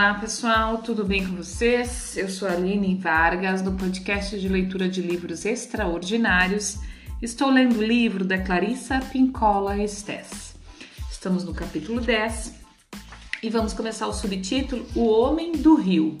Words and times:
Olá 0.00 0.14
pessoal, 0.14 0.78
tudo 0.78 1.04
bem 1.04 1.26
com 1.26 1.36
vocês? 1.36 2.16
Eu 2.16 2.26
sou 2.30 2.48
a 2.48 2.52
Aline 2.52 2.94
Vargas, 2.94 3.60
do 3.60 3.72
podcast 3.72 4.40
de 4.40 4.48
leitura 4.48 4.88
de 4.88 5.02
livros 5.02 5.44
extraordinários. 5.44 6.78
Estou 7.20 7.50
lendo 7.50 7.76
o 7.76 7.82
livro 7.82 8.24
da 8.24 8.38
Clarissa 8.38 8.98
Pincola 9.12 9.76
Estes. 9.76 10.54
Estamos 11.10 11.44
no 11.44 11.52
capítulo 11.52 12.00
10 12.00 12.54
e 13.42 13.50
vamos 13.50 13.74
começar 13.74 14.06
o 14.06 14.12
subtítulo 14.14 14.86
O 14.96 15.06
Homem 15.06 15.52
do 15.52 15.74
Rio, 15.74 16.16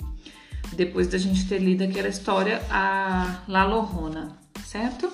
depois 0.74 1.08
da 1.08 1.16
gente 1.16 1.48
ter 1.48 1.58
lido 1.58 1.82
aquela 1.82 2.08
história, 2.08 2.60
a 2.70 3.40
La 3.48 3.64
Lorona, 3.64 4.36
certo? 4.62 5.10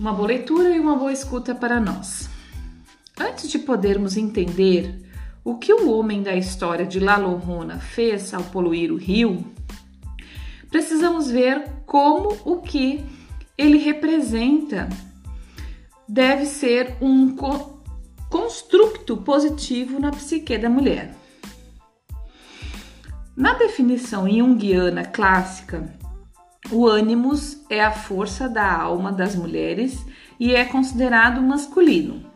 Uma 0.00 0.14
boa 0.14 0.28
leitura 0.28 0.74
e 0.74 0.80
uma 0.80 0.96
boa 0.96 1.12
escuta 1.12 1.54
para 1.54 1.78
nós. 1.78 2.30
Antes 3.20 3.50
de 3.50 3.58
podermos 3.58 4.16
entender 4.16 5.09
o 5.44 5.56
que 5.56 5.72
o 5.72 5.90
homem 5.90 6.22
da 6.22 6.34
história 6.34 6.86
de 6.86 7.00
La 7.00 7.18
fez 7.78 8.34
ao 8.34 8.42
poluir 8.44 8.92
o 8.92 8.96
rio, 8.96 9.44
precisamos 10.70 11.30
ver 11.30 11.64
como 11.86 12.36
o 12.44 12.60
que 12.60 13.04
ele 13.56 13.78
representa 13.78 14.88
deve 16.08 16.46
ser 16.46 16.96
um 17.00 17.36
construto 18.28 19.16
positivo 19.18 19.98
na 19.98 20.10
psique 20.10 20.58
da 20.58 20.68
mulher. 20.68 21.14
Na 23.36 23.54
definição 23.54 24.28
junguiana 24.28 25.04
clássica, 25.04 25.92
o 26.70 26.86
ânimos 26.86 27.64
é 27.68 27.82
a 27.82 27.90
força 27.90 28.48
da 28.48 28.70
alma 28.72 29.10
das 29.10 29.34
mulheres 29.34 30.04
e 30.38 30.54
é 30.54 30.64
considerado 30.64 31.40
masculino. 31.42 32.29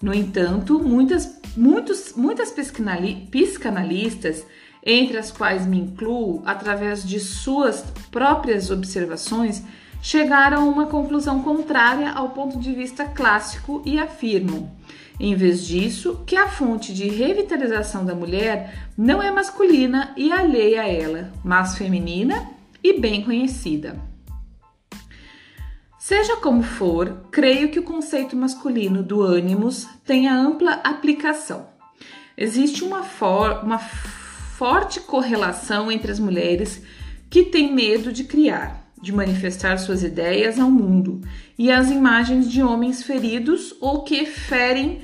No 0.00 0.12
entanto, 0.12 0.78
muitas, 0.78 1.40
muitos, 1.56 2.12
muitas 2.16 2.50
psicanalistas, 3.30 4.44
entre 4.84 5.16
as 5.18 5.30
quais 5.30 5.66
me 5.66 5.78
incluo, 5.78 6.42
através 6.44 7.02
de 7.06 7.18
suas 7.18 7.82
próprias 8.10 8.70
observações, 8.70 9.62
chegaram 10.00 10.62
a 10.62 10.64
uma 10.64 10.86
conclusão 10.86 11.42
contrária 11.42 12.10
ao 12.12 12.30
ponto 12.30 12.58
de 12.58 12.72
vista 12.72 13.04
clássico 13.04 13.82
e 13.84 13.98
afirmam, 13.98 14.70
em 15.18 15.34
vez 15.34 15.66
disso, 15.66 16.22
que 16.26 16.36
a 16.36 16.46
fonte 16.46 16.92
de 16.92 17.08
revitalização 17.08 18.04
da 18.04 18.14
mulher 18.14 18.90
não 18.96 19.22
é 19.22 19.30
masculina 19.30 20.12
e 20.16 20.30
alheia 20.30 20.82
a 20.82 20.88
ela, 20.88 21.32
mas 21.42 21.76
feminina 21.76 22.50
e 22.84 23.00
bem 23.00 23.24
conhecida. 23.24 23.98
Seja 26.06 26.36
como 26.36 26.62
for, 26.62 27.26
creio 27.32 27.68
que 27.68 27.80
o 27.80 27.82
conceito 27.82 28.36
masculino 28.36 29.02
do 29.02 29.22
ânimos 29.22 29.88
tenha 30.04 30.32
ampla 30.32 30.74
aplicação. 30.84 31.66
Existe 32.36 32.84
uma, 32.84 33.02
for 33.02 33.64
uma 33.64 33.80
forte 33.80 35.00
correlação 35.00 35.90
entre 35.90 36.12
as 36.12 36.20
mulheres 36.20 36.80
que 37.28 37.46
têm 37.46 37.74
medo 37.74 38.12
de 38.12 38.22
criar, 38.22 38.88
de 39.02 39.10
manifestar 39.10 39.78
suas 39.78 40.04
ideias 40.04 40.60
ao 40.60 40.70
mundo, 40.70 41.22
e 41.58 41.72
as 41.72 41.90
imagens 41.90 42.48
de 42.48 42.62
homens 42.62 43.02
feridos 43.02 43.74
ou 43.80 44.04
que 44.04 44.26
ferem 44.26 45.02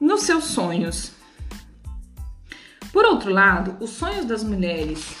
nos 0.00 0.22
seus 0.22 0.44
sonhos. 0.44 1.12
Por 2.90 3.04
outro 3.04 3.30
lado, 3.30 3.76
os 3.84 3.90
sonhos 3.90 4.24
das 4.24 4.42
mulheres 4.42 5.14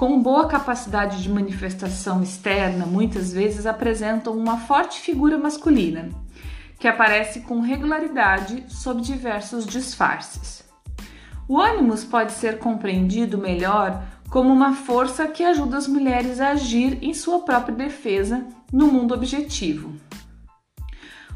com 0.00 0.18
boa 0.22 0.46
capacidade 0.46 1.22
de 1.22 1.28
manifestação 1.28 2.22
externa, 2.22 2.86
muitas 2.86 3.34
vezes 3.34 3.66
apresentam 3.66 4.32
uma 4.32 4.56
forte 4.56 4.98
figura 4.98 5.36
masculina, 5.36 6.08
que 6.78 6.88
aparece 6.88 7.40
com 7.40 7.60
regularidade 7.60 8.64
sob 8.66 9.02
diversos 9.02 9.66
disfarces. 9.66 10.64
O 11.46 11.60
ânimos 11.60 12.02
pode 12.02 12.32
ser 12.32 12.58
compreendido 12.58 13.36
melhor 13.36 14.02
como 14.30 14.48
uma 14.48 14.74
força 14.74 15.28
que 15.28 15.44
ajuda 15.44 15.76
as 15.76 15.86
mulheres 15.86 16.40
a 16.40 16.52
agir 16.52 16.96
em 17.02 17.12
sua 17.12 17.40
própria 17.40 17.76
defesa 17.76 18.46
no 18.72 18.86
mundo 18.86 19.12
objetivo. 19.12 19.92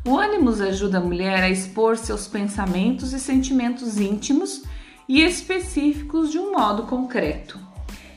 O 0.09 0.17
ânimos 0.17 0.63
ajuda 0.63 0.97
a 0.97 1.05
mulher 1.05 1.43
a 1.43 1.51
expor 1.51 1.99
seus 1.99 2.27
pensamentos 2.27 3.13
e 3.13 3.21
sentimentos 3.21 4.01
íntimos 4.01 4.63
e 5.07 5.21
específicos 5.21 6.31
de 6.31 6.39
um 6.39 6.53
modo 6.53 6.85
concreto 6.85 7.74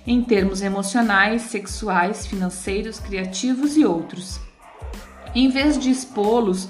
em 0.08 0.24
termos 0.24 0.62
emocionais, 0.62 1.42
sexuais, 1.44 2.26
financeiros, 2.26 2.98
criativos 2.98 3.76
e 3.76 3.86
outros. 3.86 4.40
Em 5.36 5.50
vez 5.50 5.78
de 5.78 5.92
expô-los 5.92 6.70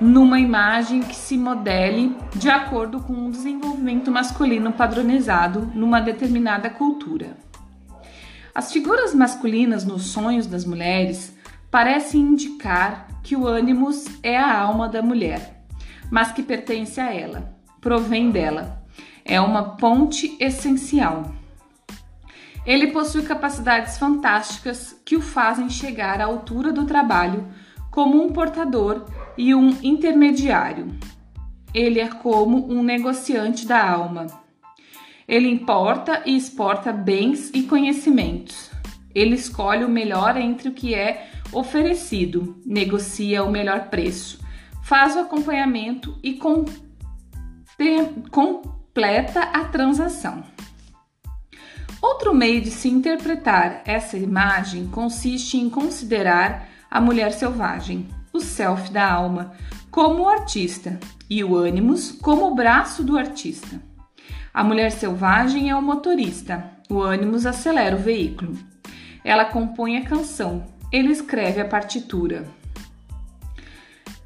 numa 0.00 0.40
imagem 0.40 1.02
que 1.02 1.14
se 1.14 1.36
modele 1.36 2.16
de 2.34 2.50
acordo 2.50 3.00
com 3.00 3.12
um 3.12 3.30
desenvolvimento 3.30 4.10
masculino 4.10 4.72
padronizado 4.72 5.70
numa 5.74 6.00
determinada 6.00 6.68
cultura. 6.68 7.36
As 8.54 8.72
figuras 8.72 9.14
masculinas 9.14 9.84
nos 9.84 10.06
sonhos 10.06 10.46
das 10.46 10.64
mulheres 10.64 11.36
parecem 11.70 12.20
indicar 12.20 13.08
que 13.22 13.36
o 13.36 13.46
ânimos 13.46 14.06
é 14.22 14.36
a 14.36 14.58
alma 14.60 14.88
da 14.88 15.02
mulher, 15.02 15.64
mas 16.10 16.32
que 16.32 16.42
pertence 16.42 17.00
a 17.00 17.12
ela, 17.12 17.54
provém 17.80 18.30
dela. 18.30 18.82
É 19.24 19.40
uma 19.40 19.76
ponte 19.76 20.36
essencial. 20.38 21.32
Ele 22.66 22.88
possui 22.88 23.22
capacidades 23.22 23.98
fantásticas 23.98 24.98
que 25.04 25.16
o 25.16 25.20
fazem 25.20 25.68
chegar 25.68 26.20
à 26.20 26.24
altura 26.24 26.72
do 26.72 26.86
trabalho 26.86 27.46
como 27.90 28.22
um 28.22 28.32
portador 28.32 29.04
e 29.36 29.54
um 29.54 29.76
intermediário. 29.82 30.88
Ele 31.74 32.00
é 32.00 32.08
como 32.08 32.72
um 32.72 32.82
negociante 32.82 33.66
da 33.66 33.88
alma. 33.88 34.26
Ele 35.28 35.48
importa 35.48 36.22
e 36.24 36.36
exporta 36.36 36.92
bens 36.92 37.50
e 37.52 37.62
conhecimentos. 37.64 38.70
Ele 39.14 39.34
escolhe 39.34 39.84
o 39.84 39.88
melhor 39.88 40.36
entre 40.36 40.68
o 40.68 40.72
que 40.72 40.94
é 40.94 41.30
oferecido, 41.52 42.60
negocia 42.64 43.44
o 43.44 43.50
melhor 43.50 43.88
preço, 43.88 44.40
faz 44.82 45.14
o 45.14 45.20
acompanhamento 45.20 46.18
e 46.22 46.38
completa 48.30 49.40
a 49.52 49.64
transação. 49.64 50.53
Outro 52.04 52.34
meio 52.34 52.60
de 52.60 52.70
se 52.70 52.86
interpretar 52.86 53.80
essa 53.86 54.18
imagem 54.18 54.86
consiste 54.88 55.56
em 55.56 55.70
considerar 55.70 56.68
a 56.90 57.00
mulher 57.00 57.32
selvagem, 57.32 58.06
o 58.30 58.40
self 58.40 58.92
da 58.92 59.10
alma, 59.10 59.54
como 59.90 60.24
o 60.24 60.28
artista 60.28 61.00
e 61.30 61.42
o 61.42 61.56
ânimos 61.56 62.12
como 62.12 62.46
o 62.46 62.54
braço 62.54 63.02
do 63.02 63.16
artista. 63.16 63.80
A 64.52 64.62
mulher 64.62 64.92
selvagem 64.92 65.70
é 65.70 65.74
o 65.74 65.80
motorista, 65.80 66.72
o 66.90 67.00
ânimos 67.00 67.46
acelera 67.46 67.96
o 67.96 68.00
veículo. 68.00 68.54
Ela 69.24 69.46
compõe 69.46 69.96
a 69.96 70.04
canção, 70.04 70.62
ele 70.92 71.10
escreve 71.10 71.62
a 71.62 71.64
partitura. 71.66 72.44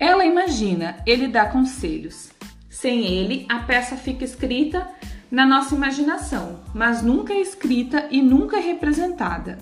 Ela 0.00 0.25
imagina, 0.25 0.97
ele 1.06 1.28
dá 1.28 1.47
conselhos. 1.47 2.33
Sem 2.69 3.06
ele, 3.06 3.47
a 3.49 3.61
peça 3.61 3.97
fica 3.97 4.25
escrita 4.25 4.97
na 5.31 5.47
nossa 5.47 5.75
imaginação, 5.75 6.61
mas 6.75 7.03
nunca 7.03 7.33
é 7.33 7.41
escrita 7.41 8.06
e 8.11 8.22
nunca 8.22 8.56
é 8.56 8.61
representada. 8.61 9.59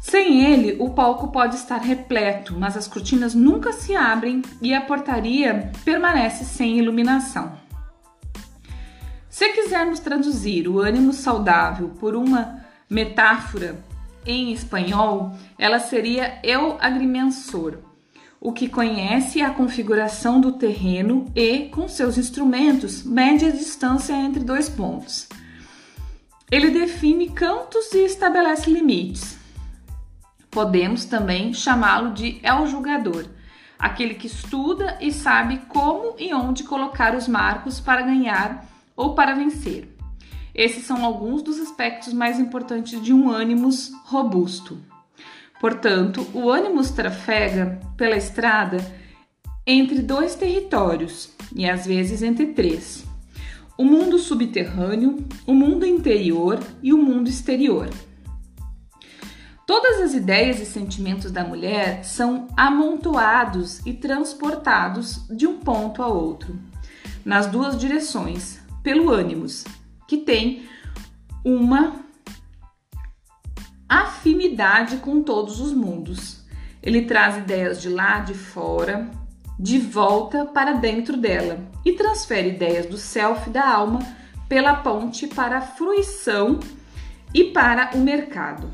Sem 0.00 0.44
ele, 0.44 0.76
o 0.78 0.90
palco 0.90 1.28
pode 1.28 1.56
estar 1.56 1.78
repleto, 1.78 2.54
mas 2.56 2.76
as 2.76 2.86
cortinas 2.86 3.34
nunca 3.34 3.72
se 3.72 3.96
abrem 3.96 4.40
e 4.62 4.72
a 4.72 4.80
portaria 4.80 5.72
permanece 5.84 6.44
sem 6.44 6.78
iluminação. 6.78 7.52
Se 9.28 9.48
quisermos 9.50 9.98
traduzir 9.98 10.68
o 10.68 10.80
ânimo 10.80 11.12
saudável 11.12 11.88
por 12.00 12.14
uma 12.14 12.64
metáfora 12.88 13.84
em 14.24 14.52
espanhol, 14.52 15.34
ela 15.58 15.78
seria 15.78 16.38
eu 16.42 16.76
agrimensor, 16.80 17.78
o 18.46 18.52
que 18.52 18.68
conhece 18.68 19.42
a 19.42 19.50
configuração 19.50 20.40
do 20.40 20.52
terreno 20.52 21.24
e, 21.34 21.68
com 21.68 21.88
seus 21.88 22.16
instrumentos, 22.16 23.02
mede 23.02 23.44
a 23.44 23.50
distância 23.50 24.12
entre 24.12 24.44
dois 24.44 24.68
pontos. 24.68 25.28
Ele 26.48 26.70
define 26.70 27.30
cantos 27.30 27.92
e 27.92 28.04
estabelece 28.04 28.70
limites. 28.70 29.36
Podemos 30.48 31.04
também 31.06 31.52
chamá-lo 31.52 32.12
de 32.14 32.40
el 32.40 32.68
julgador, 32.68 33.26
aquele 33.76 34.14
que 34.14 34.28
estuda 34.28 34.96
e 35.00 35.12
sabe 35.12 35.62
como 35.68 36.14
e 36.16 36.32
onde 36.32 36.62
colocar 36.62 37.16
os 37.16 37.26
marcos 37.26 37.80
para 37.80 38.02
ganhar 38.02 38.64
ou 38.94 39.16
para 39.16 39.34
vencer. 39.34 39.92
Esses 40.54 40.84
são 40.84 41.04
alguns 41.04 41.42
dos 41.42 41.58
aspectos 41.58 42.12
mais 42.12 42.38
importantes 42.38 43.02
de 43.02 43.12
um 43.12 43.28
ânimos 43.28 43.90
robusto. 44.04 44.78
Portanto, 45.60 46.26
o 46.34 46.46
ônibus 46.46 46.90
trafega 46.90 47.80
pela 47.96 48.16
estrada 48.16 48.78
entre 49.66 50.00
dois 50.00 50.34
territórios 50.34 51.30
e 51.54 51.68
às 51.68 51.86
vezes 51.86 52.22
entre 52.22 52.46
três: 52.48 53.04
o 53.76 53.84
mundo 53.84 54.18
subterrâneo, 54.18 55.26
o 55.46 55.54
mundo 55.54 55.86
interior 55.86 56.60
e 56.82 56.92
o 56.92 56.98
mundo 56.98 57.28
exterior. 57.28 57.88
Todas 59.66 60.00
as 60.00 60.14
ideias 60.14 60.60
e 60.60 60.64
sentimentos 60.64 61.32
da 61.32 61.42
mulher 61.42 62.04
são 62.04 62.46
amontoados 62.56 63.84
e 63.84 63.92
transportados 63.92 65.26
de 65.28 65.44
um 65.44 65.58
ponto 65.58 66.02
a 66.04 66.06
outro, 66.06 66.56
nas 67.24 67.48
duas 67.48 67.76
direções, 67.76 68.60
pelo 68.84 69.10
ânimos, 69.10 69.64
que 70.06 70.18
tem 70.18 70.68
uma 71.44 71.96
afinidade 73.88 74.96
com 74.98 75.22
todos 75.22 75.60
os 75.60 75.72
mundos. 75.72 76.44
Ele 76.82 77.02
traz 77.02 77.36
ideias 77.36 77.80
de 77.80 77.88
lá 77.88 78.20
de 78.20 78.34
fora, 78.34 79.10
de 79.58 79.78
volta 79.78 80.44
para 80.44 80.72
dentro 80.72 81.16
dela 81.16 81.60
e 81.84 81.92
transfere 81.92 82.50
ideias 82.50 82.86
do 82.86 82.96
self 82.96 83.48
da 83.50 83.68
alma 83.68 84.00
pela 84.48 84.74
ponte 84.74 85.26
para 85.26 85.58
a 85.58 85.62
fruição 85.62 86.60
e 87.34 87.44
para 87.44 87.90
o 87.94 87.98
mercado. 87.98 88.70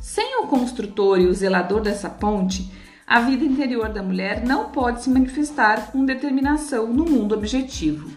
Sem 0.00 0.40
o 0.42 0.46
construtor 0.46 1.20
e 1.20 1.26
o 1.26 1.34
zelador 1.34 1.80
dessa 1.80 2.08
ponte, 2.08 2.70
a 3.06 3.20
vida 3.20 3.44
interior 3.44 3.88
da 3.88 4.02
mulher 4.02 4.44
não 4.44 4.70
pode 4.70 5.02
se 5.02 5.10
manifestar 5.10 5.90
com 5.92 6.04
determinação 6.04 6.92
no 6.92 7.04
mundo 7.04 7.34
objetivo. 7.34 8.10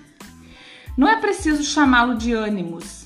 Não 0.98 1.08
é 1.08 1.20
preciso 1.20 1.64
chamá-lo 1.64 2.18
de 2.18 2.34
ânimos, 2.34 3.01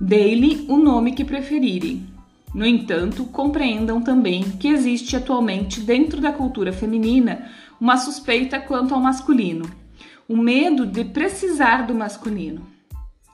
dê-lhe 0.00 0.64
o 0.68 0.76
nome 0.76 1.12
que 1.12 1.24
preferirem. 1.24 2.08
No 2.54 2.66
entanto, 2.66 3.24
compreendam 3.26 4.00
também 4.00 4.42
que 4.42 4.68
existe 4.68 5.14
atualmente 5.14 5.80
dentro 5.80 6.20
da 6.20 6.32
cultura 6.32 6.72
feminina 6.72 7.48
uma 7.80 7.96
suspeita 7.96 8.58
quanto 8.58 8.94
ao 8.94 9.00
masculino, 9.00 9.70
o 10.28 10.36
medo 10.36 10.86
de 10.86 11.04
precisar 11.04 11.86
do 11.86 11.94
masculino. 11.94 12.66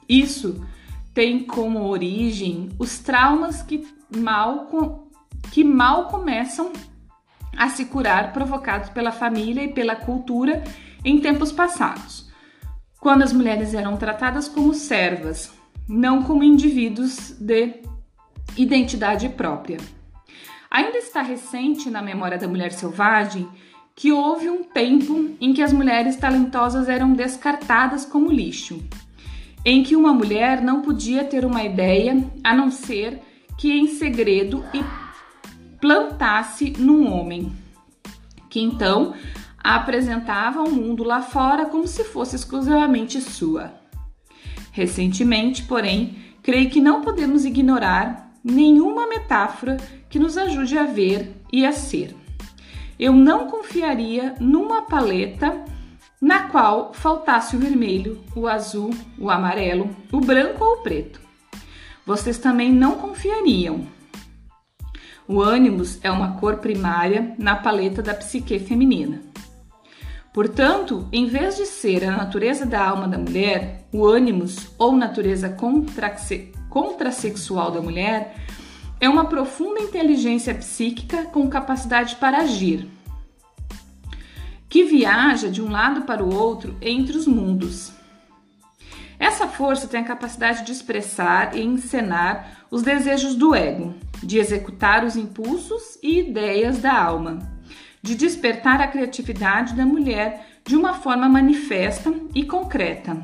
Isso 0.07 0.63
tem 1.13 1.43
como 1.43 1.87
origem 1.87 2.69
os 2.77 2.99
traumas 2.99 3.61
que 3.61 3.87
mal, 4.15 4.67
que 5.51 5.63
mal 5.63 6.07
começam 6.09 6.71
a 7.57 7.69
se 7.69 7.85
curar 7.85 8.33
provocados 8.33 8.89
pela 8.89 9.11
família 9.11 9.63
e 9.63 9.73
pela 9.73 9.95
cultura 9.95 10.63
em 11.03 11.19
tempos 11.19 11.51
passados, 11.51 12.29
quando 12.99 13.23
as 13.23 13.33
mulheres 13.33 13.73
eram 13.73 13.97
tratadas 13.97 14.47
como 14.47 14.73
servas, 14.73 15.56
não 15.87 16.23
como 16.23 16.43
indivíduos 16.43 17.31
de 17.39 17.81
identidade 18.57 19.29
própria. 19.29 19.77
Ainda 20.69 20.97
está 20.97 21.21
recente 21.21 21.89
na 21.89 22.01
memória 22.01 22.37
da 22.37 22.47
mulher 22.47 22.71
selvagem 22.71 23.47
que 23.95 24.11
houve 24.11 24.49
um 24.49 24.63
tempo 24.63 25.35
em 25.41 25.53
que 25.53 25.61
as 25.61 25.73
mulheres 25.73 26.17
talentosas 26.17 26.87
eram 26.87 27.13
descartadas 27.13 28.05
como 28.05 28.31
lixo, 28.31 28.83
em 29.65 29.81
que 29.81 29.95
uma 29.95 30.13
mulher 30.13 30.61
não 30.61 30.81
podia 30.81 31.23
ter 31.23 31.45
uma 31.45 31.63
ideia 31.63 32.23
a 32.43 32.55
não 32.55 32.69
ser 32.69 33.19
que 33.57 33.71
em 33.71 33.87
segredo 33.87 34.63
e 34.73 34.83
plantasse 35.79 36.73
num 36.77 37.11
homem, 37.11 37.51
que 38.49 38.59
então 38.59 39.15
a 39.57 39.75
apresentava 39.75 40.59
ao 40.59 40.69
mundo 40.69 41.03
lá 41.03 41.21
fora 41.21 41.65
como 41.65 41.87
se 41.87 42.03
fosse 42.03 42.35
exclusivamente 42.35 43.19
sua. 43.19 43.76
Recentemente, 44.77 45.63
porém, 45.63 46.15
creio 46.43 46.69
que 46.69 46.79
não 46.79 47.01
podemos 47.01 47.45
ignorar 47.45 48.31
nenhuma 48.43 49.07
metáfora 49.07 49.77
que 50.07 50.19
nos 50.19 50.37
ajude 50.37 50.77
a 50.77 50.83
ver 50.83 51.35
e 51.51 51.65
a 51.65 51.71
ser. 51.71 52.15
Eu 52.99 53.11
não 53.11 53.47
confiaria 53.47 54.35
numa 54.39 54.83
paleta 54.83 55.65
na 56.21 56.43
qual 56.49 56.93
faltasse 56.93 57.55
o 57.55 57.59
vermelho, 57.59 58.21
o 58.35 58.47
azul, 58.47 58.91
o 59.17 59.31
amarelo, 59.31 59.89
o 60.11 60.19
branco 60.19 60.63
ou 60.63 60.73
o 60.75 60.83
preto. 60.83 61.19
Vocês 62.05 62.37
também 62.37 62.71
não 62.71 62.97
confiariam 62.97 63.87
o 65.27 65.41
ânimos 65.41 65.99
é 66.03 66.09
uma 66.09 66.37
cor 66.37 66.57
primária 66.57 67.35
na 67.37 67.53
paleta 67.55 68.01
da 68.01 68.13
psique 68.13 68.59
feminina. 68.59 69.21
Portanto, 70.37 71.09
em 71.11 71.25
vez 71.25 71.57
de 71.57 71.65
ser 71.65 72.05
a 72.05 72.11
natureza 72.11 72.63
da 72.63 72.87
alma 72.87 73.07
da 73.07 73.17
mulher, 73.17 73.86
o 73.97 74.05
ânimos 74.05 74.69
ou 74.77 74.95
natureza 74.95 75.49
contrasexual 76.69 77.71
da 77.71 77.81
mulher, 77.81 78.35
é 78.99 79.09
uma 79.09 79.25
profunda 79.25 79.79
inteligência 79.79 80.53
psíquica 80.53 81.23
com 81.25 81.49
capacidade 81.49 82.15
para 82.17 82.37
agir, 82.37 82.87
que 84.69 84.83
viaja 84.83 85.49
de 85.49 85.63
um 85.63 85.71
lado 85.71 86.03
para 86.03 86.23
o 86.23 86.31
outro 86.31 86.77
entre 86.79 87.17
os 87.17 87.25
mundos. 87.25 87.91
Essa 89.17 89.47
força 89.47 89.87
tem 89.87 90.01
a 90.01 90.07
capacidade 90.07 90.63
de 90.63 90.71
expressar 90.71 91.55
e 91.55 91.63
encenar 91.63 92.65
os 92.69 92.83
desejos 92.83 93.33
do 93.33 93.55
ego, 93.55 93.95
de 94.21 94.37
executar 94.37 95.03
os 95.03 95.15
impulsos 95.15 95.97
e 96.03 96.19
ideias 96.19 96.77
da 96.77 96.95
alma, 96.95 97.39
de 98.03 98.13
despertar 98.13 98.79
a 98.79 98.87
criatividade 98.87 99.73
da 99.73 99.87
mulher 99.87 100.47
de 100.63 100.75
uma 100.75 100.93
forma 100.93 101.27
manifesta 101.27 102.13
e 102.35 102.43
concreta. 102.43 103.23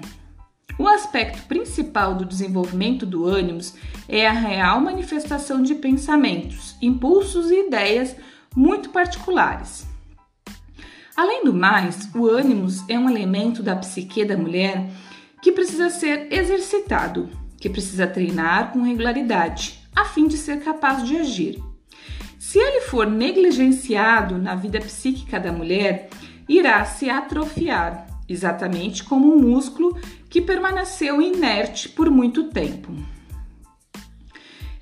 O 0.78 0.88
aspecto 0.88 1.44
principal 1.48 2.16
do 2.16 2.26
desenvolvimento 2.26 3.06
do 3.06 3.26
ânimos 3.26 3.76
é 4.08 4.28
a 4.28 4.32
real 4.32 4.82
manifestação 4.82 5.62
de 5.62 5.76
pensamentos, 5.76 6.76
impulsos 6.82 7.52
e 7.52 7.68
ideias 7.68 8.16
muito 8.56 8.90
particulares. 8.90 9.86
Além 11.16 11.46
do 11.46 11.54
mais, 11.54 12.10
o 12.16 12.26
ânimos 12.26 12.84
é 12.90 12.98
um 12.98 13.08
elemento 13.08 13.62
da 13.62 13.76
psique 13.76 14.26
da 14.26 14.36
mulher 14.36 14.90
que 15.44 15.52
precisa 15.52 15.90
ser 15.92 16.34
exercitado, 16.34 17.30
que 17.60 17.70
precisa 17.70 18.08
treinar 18.08 18.72
com 18.72 18.82
regularidade, 18.82 19.80
a 19.96 20.06
fim 20.06 20.28
de 20.28 20.38
ser 20.38 20.62
capaz 20.62 21.06
de 21.06 21.18
agir. 21.18 21.64
Se 22.40 22.58
ele 22.58 22.82
for 22.82 23.06
negligenciado 23.06 24.40
na 24.40 24.56
vida 24.56 24.80
psíquica 24.80 25.40
da 25.40 25.52
mulher, 25.52 26.10
irá 26.50 26.84
se 26.84 27.10
atrofiar, 27.10 28.08
exatamente 28.34 29.04
como 29.04 29.34
um 29.34 29.40
músculo 29.40 29.98
que 30.30 30.42
permaneceu 30.42 31.22
inerte 31.22 31.90
por 31.90 32.10
muito 32.10 32.50
tempo. 32.50 32.92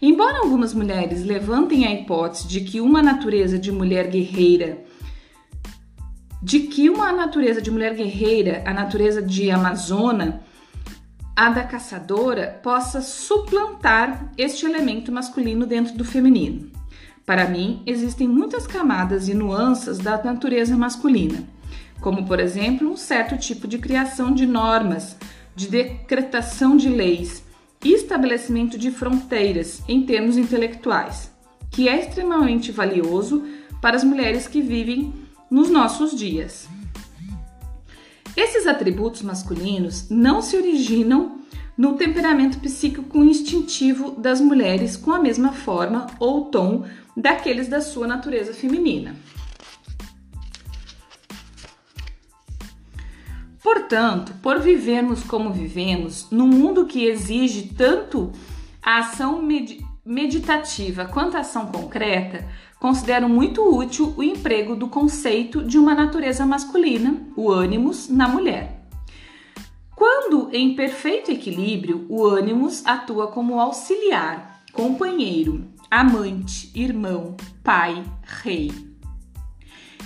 Embora 0.01 0.39
algumas 0.39 0.73
mulheres 0.73 1.23
levantem 1.23 1.85
a 1.85 1.93
hipótese 1.93 2.47
de 2.47 2.61
que 2.61 2.81
uma 2.81 3.03
natureza 3.03 3.59
de 3.59 3.71
mulher 3.71 4.09
guerreira 4.09 4.83
de 6.41 6.61
que 6.61 6.89
uma 6.89 7.11
natureza 7.11 7.61
de 7.61 7.69
mulher 7.69 7.95
guerreira, 7.95 8.63
a 8.65 8.73
natureza 8.73 9.21
de 9.21 9.51
amazona, 9.51 10.41
a 11.35 11.49
da 11.49 11.63
caçadora 11.63 12.59
possa 12.63 12.99
suplantar 12.99 14.31
este 14.37 14.65
elemento 14.65 15.11
masculino 15.11 15.65
dentro 15.65 15.95
do 15.95 16.03
feminino. 16.03 16.71
Para 17.25 17.47
mim, 17.47 17.83
existem 17.85 18.27
muitas 18.27 18.65
camadas 18.65 19.29
e 19.29 19.33
nuances 19.33 19.99
da 19.99 20.21
natureza 20.23 20.75
masculina, 20.75 21.43
como 22.01 22.25
por 22.25 22.39
exemplo 22.39 22.89
um 22.89 22.97
certo 22.97 23.37
tipo 23.37 23.67
de 23.67 23.77
criação 23.77 24.33
de 24.33 24.45
normas, 24.45 25.15
de 25.55 25.67
decretação 25.67 26.75
de 26.75 26.89
leis 26.89 27.43
e 27.83 27.93
estabelecimento 27.93 28.77
de 28.77 28.91
fronteiras 28.91 29.81
em 29.87 30.03
termos 30.05 30.35
intelectuais, 30.35 31.31
que 31.69 31.87
é 31.87 31.99
extremamente 31.99 32.71
valioso 32.71 33.43
para 33.81 33.95
as 33.95 34.03
mulheres 34.03 34.47
que 34.47 34.61
vivem 34.61 35.13
nos 35.49 35.69
nossos 35.69 36.17
dias. 36.17 36.67
Esses 38.35 38.65
atributos 38.65 39.21
masculinos 39.21 40.09
não 40.09 40.41
se 40.41 40.55
originam 40.55 41.39
no 41.77 41.93
temperamento 41.93 42.59
psíquico 42.59 43.23
instintivo 43.23 44.11
das 44.11 44.39
mulheres 44.39 44.95
com 44.95 45.11
a 45.11 45.19
mesma 45.19 45.51
forma 45.51 46.07
ou 46.19 46.45
tom 46.45 46.85
daqueles 47.15 47.67
da 47.67 47.81
sua 47.81 48.07
natureza 48.07 48.53
feminina. 48.53 49.15
Portanto, 53.63 54.33
por 54.41 54.59
vivermos 54.59 55.23
como 55.23 55.51
vivemos, 55.51 56.27
num 56.31 56.47
mundo 56.47 56.85
que 56.85 57.05
exige 57.05 57.73
tanto 57.75 58.31
a 58.81 58.99
ação 58.99 59.41
med 59.41 59.79
meditativa 60.03 61.05
quanto 61.05 61.37
a 61.37 61.41
ação 61.41 61.67
concreta, 61.67 62.47
considero 62.79 63.29
muito 63.29 63.63
útil 63.63 64.13
o 64.17 64.23
emprego 64.23 64.75
do 64.75 64.87
conceito 64.87 65.63
de 65.63 65.77
uma 65.77 65.93
natureza 65.93 66.43
masculina, 66.43 67.21
o 67.37 67.51
ânimos, 67.51 68.09
na 68.09 68.27
mulher. 68.27 68.81
Quando 69.95 70.49
em 70.51 70.75
perfeito 70.75 71.29
equilíbrio, 71.29 72.07
o 72.09 72.25
ânimos 72.25 72.83
atua 72.87 73.27
como 73.27 73.59
auxiliar, 73.59 74.63
companheiro, 74.73 75.63
amante, 75.91 76.71
irmão, 76.73 77.37
pai, 77.63 78.03
rei. 78.23 78.90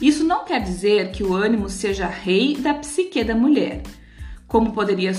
Isso 0.01 0.23
não 0.23 0.43
quer 0.43 0.61
dizer 0.61 1.11
que 1.11 1.23
o 1.23 1.33
ânimo 1.33 1.69
seja 1.69 2.07
rei 2.07 2.57
da 2.57 2.73
psique 2.73 3.23
da 3.23 3.33
mulher, 3.33 3.81
como 4.47 4.73
poderia 4.73 5.13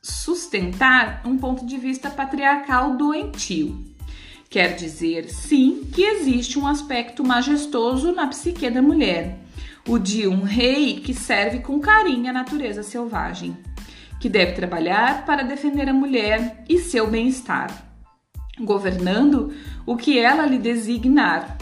sustentar 0.00 1.22
um 1.24 1.36
ponto 1.36 1.66
de 1.66 1.76
vista 1.76 2.08
patriarcal 2.08 2.96
doentio. 2.96 3.92
Quer 4.48 4.76
dizer, 4.76 5.30
sim, 5.30 5.88
que 5.92 6.02
existe 6.02 6.58
um 6.58 6.66
aspecto 6.66 7.24
majestoso 7.24 8.12
na 8.12 8.26
psique 8.26 8.68
da 8.68 8.82
mulher, 8.82 9.38
o 9.88 9.98
de 9.98 10.28
um 10.28 10.42
rei 10.42 11.00
que 11.00 11.14
serve 11.14 11.60
com 11.60 11.80
carinho 11.80 12.28
a 12.30 12.32
natureza 12.32 12.82
selvagem, 12.82 13.56
que 14.20 14.28
deve 14.28 14.52
trabalhar 14.52 15.24
para 15.24 15.42
defender 15.42 15.88
a 15.88 15.94
mulher 15.94 16.64
e 16.68 16.78
seu 16.78 17.08
bem-estar, 17.08 17.70
governando 18.60 19.52
o 19.84 19.96
que 19.96 20.18
ela 20.18 20.46
lhe 20.46 20.58
designar, 20.58 21.56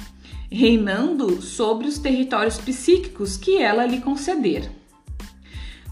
reinando 0.50 1.40
sobre 1.40 1.86
os 1.86 1.98
territórios 1.98 2.58
psíquicos 2.58 3.36
que 3.36 3.58
ela 3.58 3.86
lhe 3.86 4.00
conceder. 4.00 4.70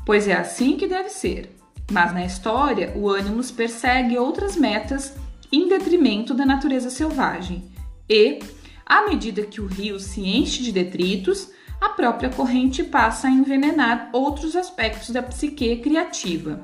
Pois 0.05 0.27
é 0.27 0.35
assim 0.35 0.77
que 0.77 0.89
deve 0.89 1.11
ser. 1.11 1.55
Mas 1.91 2.13
na 2.13 2.25
história, 2.25 2.93
o 2.97 3.09
Animus 3.11 3.51
persegue 3.51 4.19
outras 4.19 4.57
metas 4.57 5.15
em 5.51 5.69
detrimento 5.69 6.35
da 6.35 6.45
natureza 6.45 6.91
selvagem. 6.91 7.71
E, 8.09 8.41
à 8.85 9.07
medida 9.09 9.43
que 9.43 9.61
o 9.61 9.67
rio 9.67 9.99
se 9.99 10.21
enche 10.21 10.63
de 10.63 10.73
detritos, 10.73 11.51
a 11.81 11.91
própria 11.91 12.29
corrente 12.29 12.83
passa 12.83 13.29
a 13.29 13.31
envenenar 13.31 14.11
outros 14.13 14.57
aspectos 14.57 15.11
da 15.11 15.23
psique 15.23 15.77
criativa, 15.77 16.61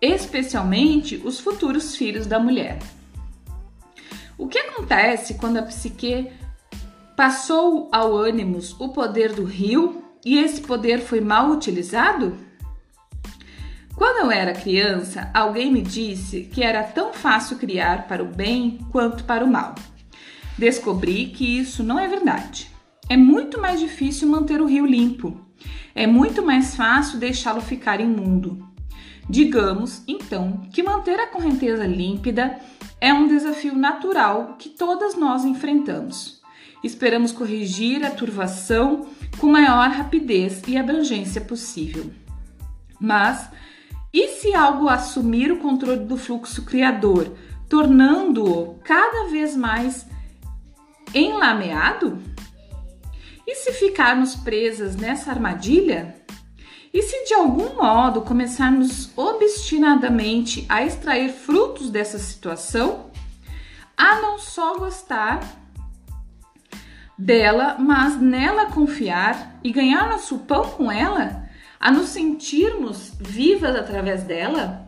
especialmente 0.00 1.20
os 1.24 1.40
futuros 1.40 1.96
filhos 1.96 2.26
da 2.26 2.38
mulher. 2.38 2.78
O 4.36 4.46
que 4.46 4.58
acontece 4.58 5.34
quando 5.34 5.58
a 5.58 5.62
psique 5.62 6.30
passou 7.16 7.88
ao 7.92 8.16
ânimos 8.16 8.74
o 8.78 8.88
poder 8.88 9.32
do 9.32 9.44
rio 9.44 10.02
e 10.24 10.38
esse 10.38 10.60
poder 10.60 11.00
foi 11.00 11.20
mal 11.20 11.50
utilizado? 11.50 12.36
Quando 13.94 14.24
eu 14.24 14.30
era 14.30 14.52
criança, 14.52 15.30
alguém 15.32 15.70
me 15.70 15.80
disse 15.80 16.42
que 16.52 16.62
era 16.62 16.82
tão 16.82 17.12
fácil 17.12 17.56
criar 17.56 18.08
para 18.08 18.22
o 18.22 18.26
bem 18.26 18.78
quanto 18.90 19.22
para 19.24 19.44
o 19.44 19.50
mal. 19.50 19.74
Descobri 20.58 21.26
que 21.26 21.58
isso 21.58 21.84
não 21.84 21.98
é 21.98 22.08
verdade. 22.08 22.70
É 23.08 23.16
muito 23.16 23.60
mais 23.60 23.78
difícil 23.78 24.28
manter 24.28 24.60
o 24.60 24.66
rio 24.66 24.86
limpo. 24.86 25.40
É 25.94 26.06
muito 26.06 26.42
mais 26.44 26.74
fácil 26.74 27.18
deixá-lo 27.18 27.60
ficar 27.60 28.00
imundo. 28.00 28.66
Digamos, 29.28 30.02
então, 30.08 30.62
que 30.72 30.82
manter 30.82 31.18
a 31.20 31.28
correnteza 31.28 31.86
límpida 31.86 32.58
é 33.00 33.12
um 33.12 33.28
desafio 33.28 33.76
natural 33.76 34.56
que 34.58 34.70
todas 34.70 35.16
nós 35.16 35.44
enfrentamos. 35.44 36.42
Esperamos 36.84 37.32
corrigir 37.32 38.04
a 38.04 38.10
turvação 38.10 39.08
com 39.40 39.46
maior 39.46 39.88
rapidez 39.88 40.62
e 40.68 40.76
abrangência 40.76 41.40
possível. 41.40 42.12
Mas, 43.00 43.48
e 44.12 44.28
se 44.28 44.54
algo 44.54 44.90
assumir 44.90 45.50
o 45.50 45.60
controle 45.60 46.04
do 46.04 46.18
fluxo 46.18 46.62
criador, 46.62 47.32
tornando-o 47.70 48.78
cada 48.84 49.30
vez 49.30 49.56
mais 49.56 50.06
enlameado? 51.14 52.18
E 53.46 53.54
se 53.54 53.72
ficarmos 53.72 54.36
presas 54.36 54.94
nessa 54.94 55.30
armadilha? 55.30 56.14
E 56.92 57.00
se 57.00 57.24
de 57.24 57.32
algum 57.32 57.76
modo 57.76 58.20
começarmos 58.20 59.10
obstinadamente 59.16 60.66
a 60.68 60.84
extrair 60.84 61.32
frutos 61.32 61.88
dessa 61.88 62.18
situação, 62.18 63.10
a 63.96 64.20
não 64.20 64.38
só 64.38 64.78
gostar 64.78 65.63
dela, 67.16 67.76
mas 67.78 68.20
nela 68.20 68.66
confiar 68.66 69.58
e 69.62 69.72
ganhar 69.72 70.08
nosso 70.08 70.38
pão 70.40 70.64
com 70.70 70.90
ela, 70.90 71.48
a 71.80 71.90
nos 71.90 72.08
sentirmos 72.08 73.12
vivas 73.20 73.76
através 73.76 74.24
dela? 74.24 74.86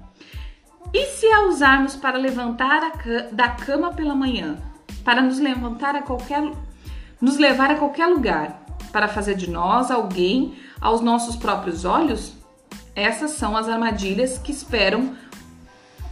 E 0.92 1.06
se 1.06 1.26
a 1.26 1.42
usarmos 1.46 1.96
para 1.96 2.18
levantar 2.18 2.82
a, 2.82 3.34
da 3.34 3.48
cama 3.48 3.92
pela 3.92 4.14
manhã, 4.14 4.56
para 5.04 5.22
nos 5.22 5.38
levantar 5.38 5.94
a 5.94 6.02
qualquer 6.02 6.42
nos 7.20 7.38
levar 7.38 7.70
a 7.70 7.76
qualquer 7.76 8.06
lugar 8.06 8.62
para 8.92 9.08
fazer 9.08 9.34
de 9.34 9.48
nós 9.48 9.90
alguém 9.90 10.54
aos 10.80 11.00
nossos 11.00 11.36
próprios 11.36 11.84
olhos? 11.84 12.34
Essas 12.94 13.32
são 13.32 13.56
as 13.56 13.68
armadilhas 13.68 14.38
que 14.38 14.50
esperam 14.50 15.14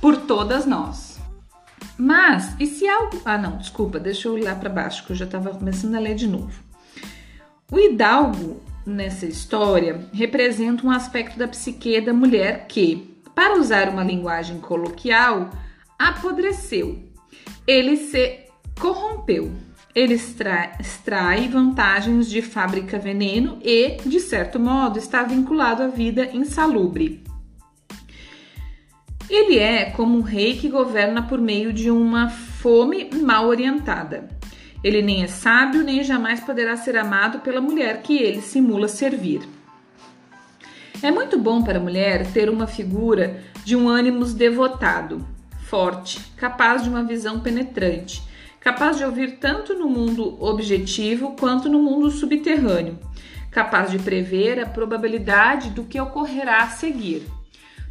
por 0.00 0.16
todas 0.18 0.66
nós. 0.66 1.13
Mas, 1.96 2.56
e 2.58 2.66
se 2.66 2.88
algo. 2.88 3.20
Ah, 3.24 3.38
não, 3.38 3.58
desculpa, 3.58 3.98
deixa 3.98 4.28
eu 4.28 4.38
ir 4.38 4.42
lá 4.42 4.54
para 4.54 4.68
baixo, 4.68 5.04
que 5.04 5.12
eu 5.12 5.16
já 5.16 5.24
estava 5.24 5.50
começando 5.50 5.94
a 5.94 6.00
ler 6.00 6.14
de 6.14 6.26
novo. 6.26 6.62
O 7.70 7.78
hidalgo, 7.78 8.60
nessa 8.86 9.26
história, 9.26 10.06
representa 10.12 10.86
um 10.86 10.90
aspecto 10.90 11.38
da 11.38 11.48
psique 11.48 12.00
da 12.00 12.12
mulher 12.12 12.66
que, 12.68 13.16
para 13.34 13.58
usar 13.58 13.88
uma 13.88 14.04
linguagem 14.04 14.60
coloquial, 14.60 15.50
apodreceu. 15.98 17.02
Ele 17.66 17.96
se 17.96 18.40
corrompeu 18.78 19.52
ele 19.94 20.14
extrai, 20.14 20.72
extrai 20.80 21.48
vantagens 21.48 22.28
de 22.28 22.42
fábrica 22.42 22.98
veneno 22.98 23.58
e, 23.62 23.98
de 24.04 24.18
certo 24.18 24.58
modo, 24.58 24.98
está 24.98 25.22
vinculado 25.22 25.84
à 25.84 25.86
vida 25.86 26.30
insalubre. 26.32 27.22
Ele 29.28 29.58
é 29.58 29.86
como 29.86 30.18
um 30.18 30.22
rei 30.22 30.56
que 30.56 30.68
governa 30.68 31.22
por 31.22 31.40
meio 31.40 31.72
de 31.72 31.90
uma 31.90 32.28
fome 32.28 33.10
mal 33.22 33.46
orientada. 33.46 34.28
Ele 34.82 35.00
nem 35.00 35.22
é 35.22 35.26
sábio, 35.26 35.82
nem 35.82 36.04
jamais 36.04 36.40
poderá 36.40 36.76
ser 36.76 36.96
amado 36.96 37.38
pela 37.40 37.60
mulher 37.60 38.02
que 38.02 38.16
ele 38.18 38.42
simula 38.42 38.86
servir. 38.86 39.42
É 41.02 41.10
muito 41.10 41.38
bom 41.38 41.62
para 41.62 41.78
a 41.78 41.82
mulher 41.82 42.30
ter 42.32 42.50
uma 42.50 42.66
figura 42.66 43.42
de 43.64 43.74
um 43.74 43.88
ânimos 43.88 44.34
devotado, 44.34 45.26
forte, 45.62 46.20
capaz 46.36 46.82
de 46.82 46.88
uma 46.88 47.02
visão 47.02 47.40
penetrante 47.40 48.22
capaz 48.64 48.96
de 48.96 49.04
ouvir 49.04 49.32
tanto 49.32 49.74
no 49.74 49.90
mundo 49.90 50.42
objetivo 50.42 51.36
quanto 51.38 51.68
no 51.68 51.78
mundo 51.82 52.10
subterrâneo, 52.10 52.98
capaz 53.50 53.90
de 53.90 53.98
prever 53.98 54.58
a 54.58 54.64
probabilidade 54.64 55.68
do 55.68 55.84
que 55.84 56.00
ocorrerá 56.00 56.62
a 56.62 56.68
seguir, 56.68 57.26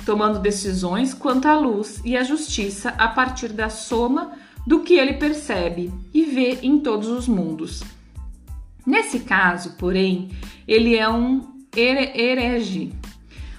tomando 0.06 0.40
decisões 0.40 1.14
quanto 1.14 1.48
à 1.48 1.58
luz 1.58 2.02
e 2.04 2.16
à 2.16 2.24
justiça 2.24 2.90
a 2.98 3.08
partir 3.08 3.50
da 3.50 3.70
soma 3.70 4.34
do 4.66 4.82
que 4.82 4.94
ele 4.94 5.14
percebe 5.14 5.92
e 6.14 6.24
vê 6.24 6.60
em 6.62 6.80
todos 6.80 7.08
os 7.08 7.28
mundos. 7.28 7.84
Nesse 8.86 9.20
caso, 9.20 9.72
porém, 9.78 10.32
ele 10.68 10.96
é 10.96 11.10
um 11.10 11.42
herege. 11.76 12.94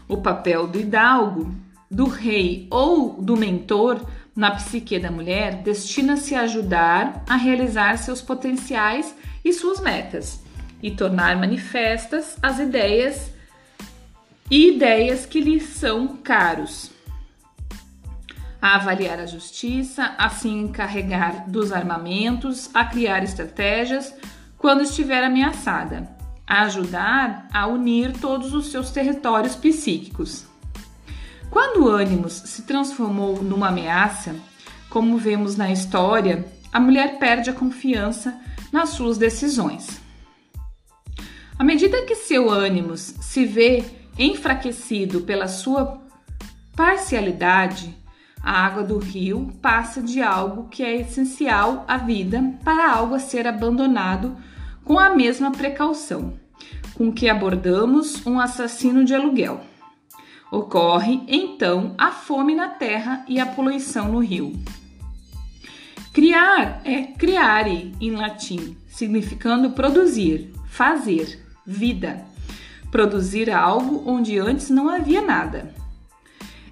O 0.06 0.18
papel 0.18 0.66
do 0.66 0.78
hidalgo, 0.78 1.54
do 1.90 2.06
rei 2.06 2.66
ou 2.70 3.20
do 3.20 3.36
mentor 3.36 4.04
na 4.34 4.50
psique 4.50 4.98
da 4.98 5.10
mulher 5.10 5.62
destina-se 5.62 6.34
a 6.34 6.42
ajudar 6.42 7.24
a 7.28 7.36
realizar 7.36 7.96
seus 7.98 8.20
potenciais 8.20 9.14
e 9.44 9.52
suas 9.52 9.80
metas 9.80 10.42
e 10.82 10.90
tornar 10.90 11.36
manifestas 11.36 12.36
as 12.42 12.58
ideias 12.58 13.33
e 14.54 14.68
ideias 14.68 15.26
que 15.26 15.40
lhe 15.40 15.58
são 15.58 16.06
caros. 16.06 16.92
A 18.62 18.76
avaliar 18.76 19.18
a 19.18 19.26
justiça, 19.26 20.14
a 20.16 20.28
se 20.28 20.48
encarregar 20.48 21.50
dos 21.50 21.72
armamentos, 21.72 22.70
a 22.72 22.84
criar 22.84 23.24
estratégias 23.24 24.14
quando 24.56 24.82
estiver 24.84 25.24
ameaçada, 25.24 26.08
a 26.46 26.62
ajudar 26.62 27.48
a 27.52 27.66
unir 27.66 28.12
todos 28.12 28.54
os 28.54 28.68
seus 28.68 28.92
territórios 28.92 29.56
psíquicos. 29.56 30.44
Quando 31.50 31.86
o 31.86 31.96
Animus 31.96 32.34
se 32.34 32.62
transformou 32.62 33.42
numa 33.42 33.70
ameaça, 33.70 34.36
como 34.88 35.18
vemos 35.18 35.56
na 35.56 35.72
história, 35.72 36.46
a 36.72 36.78
mulher 36.78 37.18
perde 37.18 37.50
a 37.50 37.54
confiança 37.54 38.40
nas 38.70 38.90
suas 38.90 39.18
decisões. 39.18 40.00
À 41.58 41.64
medida 41.64 42.02
que 42.02 42.14
seu 42.14 42.48
ânimo 42.48 42.96
se 42.96 43.44
vê 43.44 44.03
enfraquecido 44.18 45.22
pela 45.22 45.48
sua 45.48 46.00
parcialidade, 46.76 47.94
a 48.42 48.64
água 48.64 48.82
do 48.82 48.98
rio 48.98 49.52
passa 49.62 50.02
de 50.02 50.20
algo 50.20 50.68
que 50.68 50.82
é 50.82 51.00
essencial 51.00 51.84
à 51.88 51.96
vida 51.96 52.42
para 52.62 52.92
algo 52.92 53.14
a 53.14 53.18
ser 53.18 53.46
abandonado 53.46 54.36
com 54.84 54.98
a 54.98 55.14
mesma 55.14 55.50
precaução 55.50 56.34
com 56.94 57.12
que 57.12 57.28
abordamos 57.28 58.24
um 58.24 58.38
assassino 58.38 59.04
de 59.04 59.14
aluguel. 59.14 59.60
Ocorre 60.50 61.22
então 61.26 61.94
a 61.98 62.12
fome 62.12 62.54
na 62.54 62.68
terra 62.68 63.24
e 63.28 63.40
a 63.40 63.46
poluição 63.46 64.10
no 64.10 64.20
rio. 64.20 64.52
Criar 66.12 66.80
é 66.84 67.02
criare 67.02 67.92
em 68.00 68.12
latim, 68.12 68.76
significando 68.86 69.72
produzir, 69.72 70.52
fazer, 70.68 71.44
vida. 71.66 72.24
Produzir 72.94 73.50
algo 73.50 74.04
onde 74.06 74.38
antes 74.38 74.70
não 74.70 74.88
havia 74.88 75.20
nada. 75.20 75.74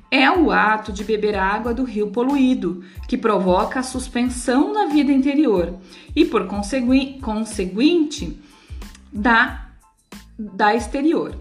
É 0.09 0.31
o 0.31 0.53
ato 0.53 0.93
de 0.93 1.03
beber 1.03 1.35
água 1.35 1.75
do 1.75 1.83
rio 1.83 2.13
poluído, 2.13 2.85
que 3.09 3.19
provoca 3.19 3.81
a 3.81 3.83
suspensão 3.83 4.73
da 4.73 4.87
vida 4.87 5.11
interior 5.11 5.75
e, 6.15 6.25
por 6.25 6.47
conseguinte, 6.47 8.41
da, 9.13 9.67
da 10.39 10.77
exterior. 10.77 11.37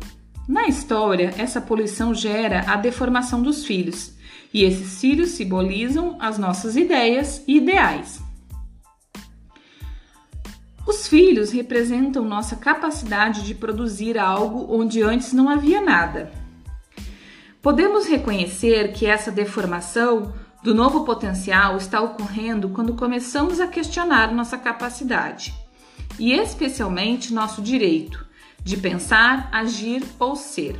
Na 0.49 0.67
história, 0.67 1.31
essa 1.37 1.61
poluição 1.61 2.11
gera 2.11 2.65
a 2.65 2.75
deformação 2.75 3.39
dos 3.43 3.63
filhos, 3.63 4.15
e 4.51 4.63
esses 4.63 4.99
filhos 4.99 5.29
simbolizam 5.29 6.17
as 6.19 6.39
nossas 6.39 6.75
ideias 6.75 7.43
e 7.47 7.57
ideais. 7.57 8.19
Os 10.85 11.07
filhos 11.07 11.51
representam 11.51 12.25
nossa 12.25 12.55
capacidade 12.55 13.43
de 13.43 13.53
produzir 13.53 14.17
algo 14.17 14.67
onde 14.73 15.01
antes 15.01 15.31
não 15.31 15.47
havia 15.47 15.79
nada. 15.79 16.31
Podemos 17.61 18.07
reconhecer 18.07 18.91
que 18.91 19.05
essa 19.05 19.31
deformação 19.31 20.33
do 20.63 20.73
novo 20.73 21.03
potencial 21.03 21.77
está 21.77 22.01
ocorrendo 22.01 22.69
quando 22.69 22.95
começamos 22.95 23.59
a 23.59 23.67
questionar 23.67 24.33
nossa 24.33 24.57
capacidade 24.57 25.53
e, 26.19 26.33
especialmente, 26.33 27.33
nosso 27.33 27.61
direito 27.61 28.25
de 28.63 28.77
pensar, 28.77 29.49
agir 29.51 30.03
ou 30.19 30.35
ser. 30.35 30.79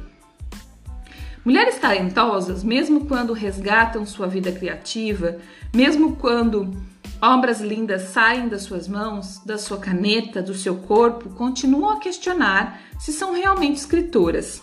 Mulheres 1.44 1.80
talentosas, 1.80 2.64
mesmo 2.64 3.06
quando 3.06 3.34
resgatam 3.34 4.06
sua 4.06 4.28
vida 4.28 4.52
criativa, 4.52 5.38
mesmo 5.74 6.16
quando 6.16 6.72
obras 7.22 7.62
lindas 7.62 8.04
saem 8.10 8.48
das 8.48 8.64
suas 8.64 8.88
mãos, 8.88 9.40
da 9.46 9.58
sua 9.58 9.78
caneta, 9.78 10.42
do 10.42 10.54
seu 10.54 10.78
corpo, 10.78 11.30
continuam 11.30 11.92
a 11.92 12.00
questionar 12.00 12.82
se 13.00 13.14
são 13.14 13.34
realmente 13.34 13.78
escritoras. 13.78 14.62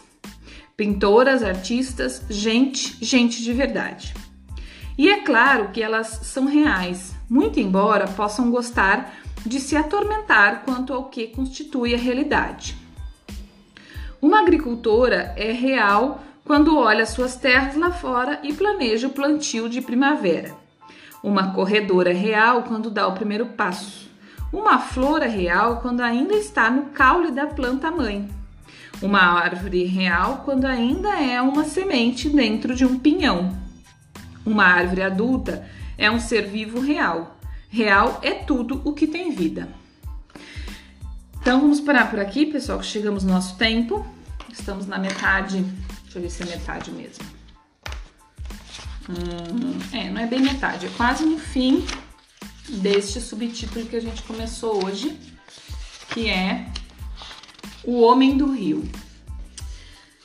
Pintoras, 0.76 1.42
artistas, 1.42 2.22
gente, 2.28 2.96
gente 3.04 3.42
de 3.42 3.52
verdade. 3.52 4.14
E 4.96 5.08
é 5.08 5.20
claro 5.20 5.70
que 5.70 5.80
elas 5.80 6.20
são 6.24 6.46
reais, 6.46 7.14
muito 7.30 7.60
embora 7.60 8.08
possam 8.08 8.50
gostar 8.50 9.14
de 9.46 9.60
se 9.60 9.76
atormentar 9.76 10.64
quanto 10.64 10.92
ao 10.92 11.04
que 11.04 11.28
constitui 11.28 11.94
a 11.94 11.98
realidade. 11.98 12.76
Uma 14.20 14.40
agricultora 14.40 15.32
é 15.36 15.52
real 15.52 16.20
quando 16.44 16.76
olha 16.76 17.06
suas 17.06 17.36
terras 17.36 17.76
lá 17.76 17.92
fora 17.92 18.40
e 18.42 18.52
planeja 18.52 19.06
o 19.06 19.10
plantio 19.10 19.68
de 19.68 19.80
primavera. 19.80 20.67
Uma 21.22 21.52
corredora 21.52 22.12
real 22.12 22.62
quando 22.62 22.90
dá 22.90 23.06
o 23.06 23.14
primeiro 23.14 23.46
passo. 23.46 24.08
Uma 24.52 24.78
flor 24.78 25.22
é 25.22 25.28
real 25.28 25.80
quando 25.80 26.00
ainda 26.00 26.34
está 26.34 26.70
no 26.70 26.86
caule 26.86 27.30
da 27.30 27.46
planta 27.46 27.90
mãe. 27.90 28.28
Uma 29.02 29.20
árvore 29.20 29.84
real 29.84 30.42
quando 30.44 30.64
ainda 30.64 31.20
é 31.20 31.40
uma 31.40 31.64
semente 31.64 32.28
dentro 32.28 32.74
de 32.74 32.84
um 32.84 32.98
pinhão. 32.98 33.56
Uma 34.44 34.64
árvore 34.64 35.02
adulta 35.02 35.68
é 35.96 36.10
um 36.10 36.18
ser 36.18 36.46
vivo 36.46 36.80
real. 36.80 37.38
Real 37.68 38.18
é 38.22 38.32
tudo 38.32 38.80
o 38.84 38.92
que 38.92 39.06
tem 39.06 39.30
vida. 39.30 39.68
Então 41.40 41.60
vamos 41.60 41.80
parar 41.80 42.10
por 42.10 42.18
aqui, 42.18 42.46
pessoal, 42.46 42.78
que 42.78 42.86
chegamos 42.86 43.24
no 43.24 43.32
nosso 43.32 43.56
tempo. 43.56 44.04
Estamos 44.50 44.86
na 44.86 44.98
metade. 44.98 45.62
Deixa 46.04 46.18
eu 46.18 46.22
ver 46.22 46.30
se 46.30 46.42
é 46.42 46.46
metade 46.46 46.90
mesmo. 46.90 47.37
Hum, 49.08 49.78
é, 49.92 50.10
não 50.10 50.20
é 50.20 50.26
bem 50.26 50.40
metade, 50.40 50.86
é 50.86 50.90
quase 50.90 51.24
no 51.24 51.38
fim 51.38 51.86
deste 52.68 53.20
subtítulo 53.20 53.86
que 53.86 53.96
a 53.96 54.00
gente 54.00 54.22
começou 54.22 54.84
hoje, 54.84 55.18
que 56.10 56.28
é 56.28 56.66
O 57.84 58.02
Homem 58.02 58.36
do 58.36 58.52
Rio. 58.52 58.86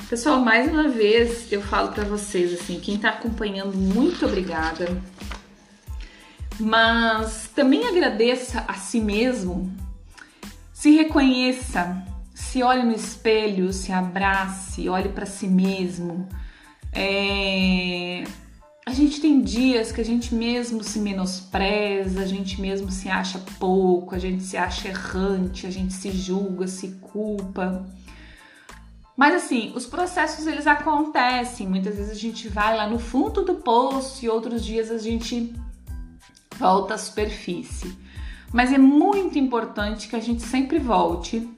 Pessoal, 0.09 0.41
mais 0.41 0.69
uma 0.69 0.89
vez 0.89 1.51
eu 1.51 1.61
falo 1.61 1.93
para 1.93 2.03
vocês 2.03 2.53
assim, 2.53 2.79
quem 2.79 2.97
tá 2.97 3.09
acompanhando, 3.09 3.75
muito 3.75 4.25
obrigada. 4.25 5.01
Mas 6.59 7.49
também 7.55 7.87
agradeça 7.87 8.65
a 8.67 8.73
si 8.73 8.99
mesmo, 8.99 9.73
se 10.73 10.91
reconheça, 10.91 12.05
se 12.35 12.61
olhe 12.61 12.83
no 12.83 12.93
espelho, 12.93 13.71
se 13.71 13.91
abrace, 13.91 14.89
olhe 14.89 15.09
para 15.09 15.25
si 15.25 15.47
mesmo. 15.47 16.27
É... 16.91 18.23
A 18.85 18.91
gente 18.91 19.21
tem 19.21 19.41
dias 19.41 19.91
que 19.93 20.01
a 20.01 20.05
gente 20.05 20.35
mesmo 20.35 20.83
se 20.83 20.99
menospreza, 20.99 22.21
a 22.21 22.25
gente 22.25 22.59
mesmo 22.59 22.91
se 22.91 23.07
acha 23.07 23.39
pouco, 23.57 24.13
a 24.13 24.19
gente 24.19 24.43
se 24.43 24.57
acha 24.57 24.89
errante, 24.89 25.65
a 25.65 25.71
gente 25.71 25.93
se 25.93 26.11
julga, 26.11 26.67
se 26.67 26.89
culpa. 27.01 27.85
Mas 29.15 29.35
assim, 29.35 29.71
os 29.73 29.85
processos 29.85 30.45
eles 30.47 30.67
acontecem. 30.67 31.67
Muitas 31.67 31.95
vezes 31.95 32.11
a 32.11 32.15
gente 32.15 32.49
vai 32.49 32.75
lá 32.75 32.89
no 32.89 32.99
fundo 32.99 33.43
do 33.43 33.55
poço 33.55 34.25
e 34.25 34.29
outros 34.29 34.65
dias 34.65 34.91
a 34.91 34.97
gente 34.97 35.53
volta 36.57 36.95
à 36.95 36.97
superfície. 36.97 37.97
Mas 38.51 38.71
é 38.73 38.77
muito 38.77 39.39
importante 39.39 40.07
que 40.07 40.15
a 40.15 40.19
gente 40.19 40.41
sempre 40.41 40.77
volte, 40.77 41.49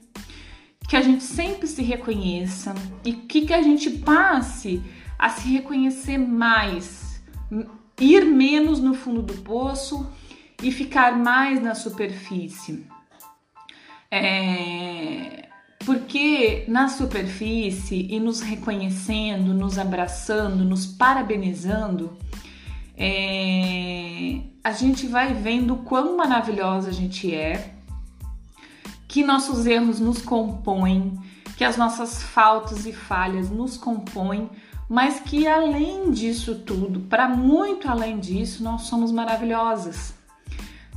que 0.87 0.95
a 0.95 1.01
gente 1.01 1.23
sempre 1.23 1.67
se 1.67 1.81
reconheça 1.81 2.75
e 3.03 3.13
que, 3.13 3.45
que 3.47 3.53
a 3.53 3.61
gente 3.61 3.89
passe 3.89 4.81
a 5.17 5.29
se 5.29 5.47
reconhecer 5.47 6.17
mais, 6.17 7.04
ir 7.99 8.25
menos 8.25 8.79
no 8.79 8.93
fundo 8.93 9.21
do 9.21 9.33
poço 9.41 10.09
e 10.61 10.71
ficar 10.71 11.17
mais 11.17 11.61
na 11.61 11.75
superfície. 11.75 12.85
É, 14.09 15.49
porque 15.85 16.65
na 16.67 16.87
superfície 16.87 18.07
e 18.09 18.19
nos 18.19 18.41
reconhecendo, 18.41 19.53
nos 19.53 19.77
abraçando, 19.77 20.63
nos 20.63 20.85
parabenizando, 20.85 22.17
é, 22.97 24.41
a 24.63 24.71
gente 24.71 25.05
vai 25.05 25.33
vendo 25.33 25.75
quão 25.77 26.15
maravilhosa 26.17 26.89
a 26.89 26.93
gente 26.93 27.33
é, 27.33 27.75
que 29.07 29.23
nossos 29.23 29.65
erros 29.65 29.99
nos 29.99 30.21
compõem, 30.21 31.19
que 31.57 31.63
as 31.63 31.77
nossas 31.77 32.23
faltas 32.23 32.85
e 32.85 32.93
falhas 32.93 33.49
nos 33.49 33.77
compõem, 33.77 34.49
mas 34.89 35.19
que 35.19 35.47
além 35.47 36.11
disso 36.11 36.55
tudo, 36.55 37.01
para 37.01 37.27
muito 37.27 37.89
além 37.89 38.19
disso, 38.19 38.63
nós 38.63 38.83
somos 38.83 39.11
maravilhosas. 39.11 40.13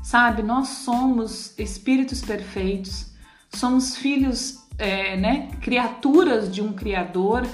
Sabe, 0.03 0.43
nós 0.43 0.69
somos 0.69 1.59
espíritos 1.59 2.21
perfeitos, 2.21 3.13
somos 3.51 3.97
filhos 3.97 4.67
é, 4.79 5.17
né, 5.17 5.49
criaturas 5.61 6.53
de 6.53 6.63
um 6.63 6.73
Criador, 6.73 7.47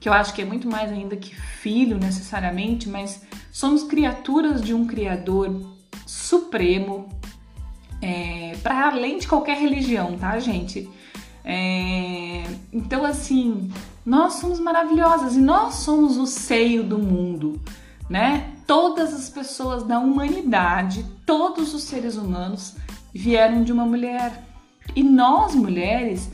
que 0.00 0.08
eu 0.08 0.12
acho 0.12 0.34
que 0.34 0.42
é 0.42 0.44
muito 0.44 0.68
mais 0.68 0.90
ainda 0.90 1.16
que 1.16 1.34
filho 1.34 1.98
necessariamente, 1.98 2.88
mas 2.88 3.22
somos 3.50 3.84
criaturas 3.84 4.60
de 4.60 4.74
um 4.74 4.86
Criador 4.86 5.62
supremo, 6.06 7.08
é, 8.02 8.54
para 8.62 8.88
além 8.88 9.18
de 9.18 9.26
qualquer 9.26 9.56
religião, 9.56 10.18
tá, 10.18 10.38
gente? 10.38 10.90
É, 11.42 12.42
então, 12.72 13.04
assim, 13.04 13.70
nós 14.04 14.34
somos 14.34 14.60
maravilhosas 14.60 15.34
e 15.34 15.40
nós 15.40 15.74
somos 15.76 16.16
o 16.16 16.26
seio 16.26 16.82
do 16.84 16.98
mundo, 16.98 17.60
né? 18.08 18.52
Todas 18.66 19.14
as 19.14 19.30
pessoas 19.30 19.82
da 19.82 19.98
humanidade, 19.98 21.04
todos 21.24 21.74
os 21.74 21.84
seres 21.84 22.16
humanos 22.16 22.76
vieram 23.12 23.62
de 23.62 23.72
uma 23.72 23.86
mulher. 23.86 24.44
E 24.94 25.02
nós, 25.02 25.54
mulheres, 25.54 26.30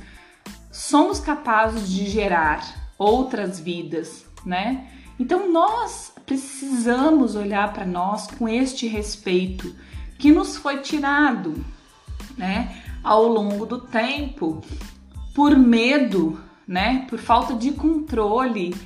somos 0.70 1.20
capazes 1.20 1.88
de 1.88 2.06
gerar 2.06 2.92
outras 2.98 3.60
vidas, 3.60 4.26
né? 4.44 4.88
Então 5.18 5.52
nós 5.52 6.12
precisamos 6.24 7.36
olhar 7.36 7.72
para 7.72 7.84
nós 7.84 8.26
com 8.26 8.48
este 8.48 8.86
respeito 8.86 9.74
que 10.18 10.32
nos 10.32 10.56
foi 10.56 10.78
tirado, 10.78 11.64
né, 12.36 12.82
ao 13.02 13.26
longo 13.26 13.66
do 13.66 13.80
tempo, 13.80 14.62
por 15.34 15.56
medo, 15.56 16.40
né, 16.70 17.04
por 17.10 17.18
falta 17.18 17.52
de 17.52 17.72
controle, 17.72 18.76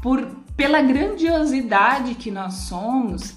por 0.00 0.24
pela 0.56 0.80
grandiosidade 0.80 2.14
que 2.14 2.30
nós 2.30 2.54
somos. 2.54 3.36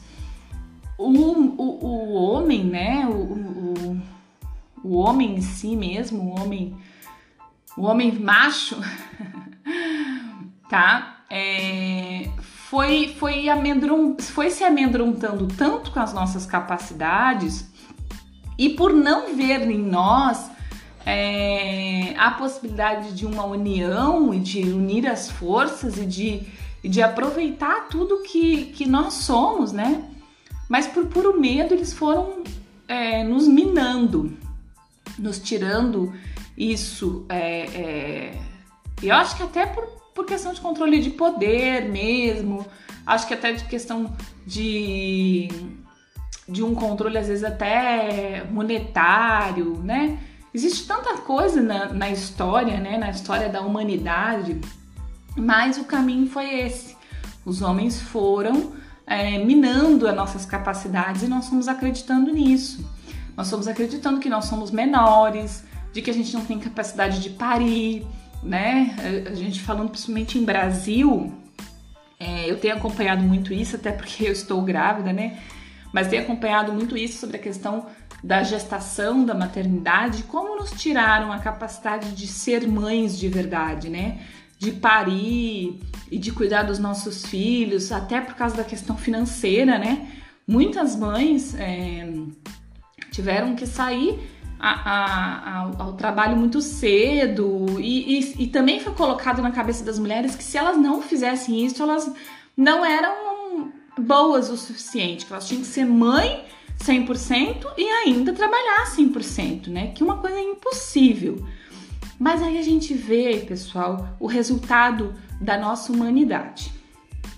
O, 0.97 1.09
o, 1.09 1.85
o 1.85 2.13
homem, 2.13 2.63
né, 2.63 3.05
o, 3.05 3.11
o, 3.11 4.01
o 4.81 4.95
homem 4.95 5.35
em 5.35 5.41
si 5.41 5.75
mesmo, 5.75 6.23
o 6.23 6.39
homem 6.39 6.77
o 7.77 7.83
homem 7.83 8.11
macho, 8.13 8.77
tá? 10.69 11.23
É, 11.29 12.29
foi, 12.69 13.15
foi, 13.17 13.49
amedron, 13.49 14.17
foi 14.19 14.49
se 14.49 14.63
amedrontando 14.63 15.47
tanto 15.47 15.91
com 15.91 15.99
as 15.99 16.13
nossas 16.13 16.45
capacidades 16.45 17.69
e 18.57 18.69
por 18.69 18.93
não 18.93 19.33
ver 19.35 19.61
em 19.69 19.79
nós 19.79 20.50
é, 21.05 22.13
a 22.17 22.31
possibilidade 22.31 23.13
de 23.13 23.25
uma 23.25 23.45
união 23.45 24.33
e 24.33 24.39
de 24.39 24.61
unir 24.63 25.07
as 25.07 25.29
forças 25.29 25.97
e 25.97 26.05
de, 26.05 26.41
de 26.83 27.01
aproveitar 27.01 27.87
tudo 27.87 28.21
que, 28.23 28.65
que 28.67 28.87
nós 28.87 29.13
somos, 29.15 29.71
né? 29.71 30.03
Mas 30.69 30.87
por 30.87 31.07
puro 31.07 31.39
medo 31.39 31.73
eles 31.73 31.93
foram 31.93 32.43
é, 32.87 33.23
nos 33.23 33.47
minando, 33.47 34.37
nos 35.17 35.39
tirando 35.39 36.13
isso. 36.57 37.25
É, 37.29 37.61
é, 37.61 38.41
eu 39.01 39.15
acho 39.15 39.35
que 39.35 39.43
até 39.43 39.65
por, 39.65 39.85
por 40.13 40.25
questão 40.25 40.53
de 40.53 40.61
controle 40.61 41.01
de 41.01 41.09
poder 41.09 41.89
mesmo, 41.89 42.65
acho 43.05 43.27
que 43.27 43.33
até 43.33 43.51
de 43.53 43.65
questão 43.65 44.15
de, 44.45 45.49
de 46.47 46.63
um 46.63 46.75
controle, 46.75 47.17
às 47.17 47.27
vezes 47.27 47.43
até 47.43 48.45
monetário, 48.49 49.77
né? 49.83 50.19
Existe 50.53 50.85
tanta 50.85 51.17
coisa 51.17 51.61
na, 51.61 51.93
na 51.93 52.09
história, 52.09 52.79
né? 52.79 52.97
Na 52.97 53.09
história 53.09 53.49
da 53.49 53.61
humanidade, 53.61 54.59
mas 55.35 55.77
o 55.77 55.85
caminho 55.85 56.27
foi 56.27 56.61
esse. 56.61 56.95
Os 57.45 57.61
homens 57.61 58.01
foram 58.01 58.73
é, 59.07 59.37
minando 59.39 60.07
as 60.07 60.15
nossas 60.15 60.45
capacidades 60.45 61.23
e 61.23 61.27
nós 61.27 61.47
fomos 61.47 61.67
acreditando 61.67 62.31
nisso. 62.31 62.85
Nós 63.35 63.49
fomos 63.49 63.67
acreditando 63.67 64.19
que 64.19 64.29
nós 64.29 64.45
somos 64.45 64.71
menores, 64.71 65.63
de 65.93 66.01
que 66.01 66.09
a 66.09 66.13
gente 66.13 66.33
não 66.33 66.45
tem 66.45 66.59
capacidade 66.59 67.21
de 67.21 67.29
parir, 67.29 68.05
né? 68.43 68.95
A 69.29 69.33
gente 69.33 69.61
falando 69.61 69.89
principalmente 69.89 70.37
em 70.37 70.43
Brasil, 70.43 71.33
é, 72.19 72.49
eu 72.49 72.59
tenho 72.59 72.75
acompanhado 72.75 73.23
muito 73.23 73.53
isso, 73.53 73.75
até 73.75 73.91
porque 73.91 74.27
eu 74.27 74.31
estou 74.31 74.61
grávida, 74.61 75.11
né? 75.13 75.39
Mas 75.91 76.07
tenho 76.07 76.23
acompanhado 76.23 76.71
muito 76.71 76.95
isso 76.95 77.19
sobre 77.19 77.37
a 77.37 77.39
questão 77.39 77.87
da 78.23 78.43
gestação, 78.43 79.25
da 79.25 79.33
maternidade, 79.33 80.23
como 80.23 80.55
nos 80.55 80.71
tiraram 80.71 81.31
a 81.31 81.39
capacidade 81.39 82.11
de 82.11 82.27
ser 82.27 82.67
mães 82.67 83.17
de 83.17 83.27
verdade, 83.27 83.89
né? 83.89 84.19
de 84.61 84.71
parir 84.71 85.79
e 86.11 86.19
de 86.19 86.31
cuidar 86.31 86.61
dos 86.61 86.77
nossos 86.77 87.25
filhos, 87.25 87.91
até 87.91 88.21
por 88.21 88.35
causa 88.35 88.55
da 88.55 88.63
questão 88.63 88.95
financeira, 88.95 89.79
né? 89.79 90.07
Muitas 90.47 90.95
mães 90.95 91.55
é, 91.55 92.07
tiveram 93.09 93.55
que 93.55 93.65
sair 93.65 94.19
a, 94.59 94.91
a, 94.91 95.83
ao, 95.83 95.93
trabalho 95.93 96.37
muito 96.37 96.61
cedo 96.61 97.79
e, 97.79 98.19
e, 98.19 98.43
e 98.43 98.47
também 98.49 98.79
foi 98.79 98.93
colocado 98.93 99.41
na 99.41 99.49
cabeça 99.49 99.83
das 99.83 99.97
mulheres 99.97 100.35
que 100.35 100.43
se 100.43 100.59
elas 100.59 100.77
não 100.77 101.01
fizessem 101.01 101.65
isso, 101.65 101.81
elas 101.81 102.13
não 102.55 102.85
eram 102.85 103.71
boas 103.99 104.51
o 104.51 104.57
suficiente, 104.57 105.25
que 105.25 105.33
elas 105.33 105.47
tinham 105.47 105.61
que 105.61 105.67
ser 105.67 105.85
mãe 105.85 106.45
100% 106.81 107.67
e 107.77 107.83
ainda 107.83 108.33
trabalhar 108.33 108.85
100%, 108.95 109.67
né? 109.67 109.87
Que 109.87 110.03
é 110.03 110.05
uma 110.05 110.17
coisa 110.17 110.39
impossível. 110.39 111.45
Mas 112.19 112.41
aí 112.41 112.57
a 112.57 112.61
gente 112.61 112.93
vê, 112.93 113.43
pessoal, 113.47 114.15
o 114.19 114.27
resultado 114.27 115.13
da 115.39 115.57
nossa 115.57 115.91
humanidade, 115.91 116.71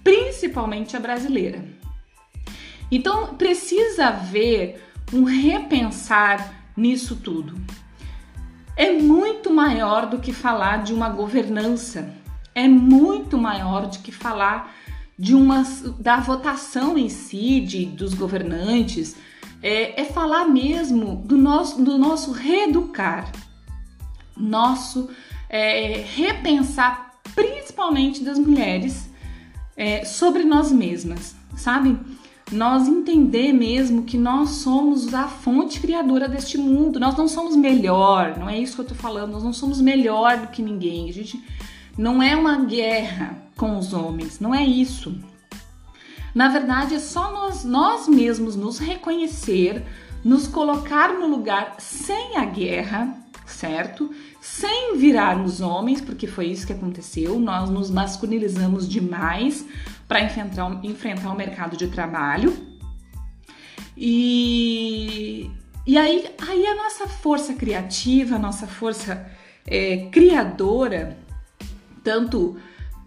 principalmente 0.03 0.97
a 0.97 0.99
brasileira. 0.99 1.63
Então 2.91 3.35
precisa 3.35 4.07
haver 4.07 4.83
um 5.13 5.23
repensar 5.23 6.53
nisso 6.75 7.15
tudo. 7.15 7.55
É 8.75 8.91
muito 8.91 9.51
maior 9.51 10.07
do 10.07 10.19
que 10.19 10.33
falar 10.33 10.83
de 10.83 10.93
uma 10.93 11.09
governança, 11.09 12.13
é 12.55 12.67
muito 12.67 13.37
maior 13.37 13.87
do 13.87 13.99
que 13.99 14.11
falar 14.11 14.75
de 15.17 15.35
uma 15.35 15.63
da 15.99 16.17
votação 16.17 16.97
em 16.97 17.07
si, 17.07 17.61
de, 17.61 17.85
dos 17.85 18.13
governantes, 18.13 19.15
é, 19.63 20.01
é 20.01 20.05
falar 20.05 20.45
mesmo 20.45 21.15
do 21.25 21.37
nosso, 21.37 21.81
do 21.81 21.97
nosso 21.97 22.31
reeducar 22.31 23.31
nosso 24.35 25.09
é, 25.49 26.03
repensar, 26.15 27.13
principalmente 27.35 28.23
das 28.23 28.39
mulheres, 28.39 29.09
é, 29.77 30.03
sobre 30.03 30.43
nós 30.43 30.71
mesmas, 30.71 31.35
sabe? 31.55 31.97
Nós 32.51 32.87
entender 32.87 33.53
mesmo 33.53 34.03
que 34.03 34.17
nós 34.17 34.49
somos 34.49 35.13
a 35.13 35.27
fonte 35.27 35.79
criadora 35.79 36.27
deste 36.27 36.57
mundo, 36.57 36.99
nós 36.99 37.15
não 37.15 37.27
somos 37.27 37.55
melhor, 37.55 38.37
não 38.37 38.49
é 38.49 38.59
isso 38.59 38.75
que 38.75 38.81
eu 38.81 38.87
tô 38.87 38.95
falando, 38.95 39.31
nós 39.31 39.43
não 39.43 39.53
somos 39.53 39.79
melhor 39.79 40.37
do 40.37 40.47
que 40.47 40.61
ninguém, 40.61 41.09
a 41.09 41.13
gente 41.13 41.43
não 41.97 42.21
é 42.21 42.35
uma 42.35 42.65
guerra 42.65 43.37
com 43.55 43.77
os 43.77 43.93
homens, 43.93 44.39
não 44.39 44.53
é 44.53 44.65
isso. 44.65 45.15
Na 46.33 46.47
verdade, 46.47 46.95
é 46.95 46.99
só 46.99 47.31
nós, 47.31 47.63
nós 47.63 48.07
mesmos 48.07 48.55
nos 48.55 48.79
reconhecer, 48.79 49.83
nos 50.23 50.47
colocar 50.47 51.13
no 51.13 51.27
lugar 51.27 51.75
sem 51.77 52.37
a 52.37 52.45
guerra, 52.45 53.15
certo? 53.45 54.09
Sem 54.41 54.97
virarmos 54.97 55.61
homens, 55.61 56.01
porque 56.01 56.25
foi 56.25 56.47
isso 56.47 56.65
que 56.65 56.73
aconteceu, 56.73 57.39
nós 57.39 57.69
nos 57.69 57.91
masculinizamos 57.91 58.89
demais 58.89 59.65
para 60.07 60.21
enfrentar, 60.21 60.79
enfrentar 60.83 61.31
o 61.31 61.37
mercado 61.37 61.77
de 61.77 61.87
trabalho. 61.87 62.55
E, 63.95 65.51
e 65.85 65.97
aí, 65.97 66.25
aí 66.47 66.65
a 66.65 66.75
nossa 66.75 67.07
força 67.07 67.53
criativa, 67.53 68.35
a 68.35 68.39
nossa 68.39 68.65
força 68.65 69.29
é, 69.67 70.09
criadora, 70.11 71.17
tanto 72.03 72.57